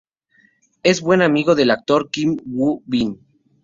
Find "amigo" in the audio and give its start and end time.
1.21-1.53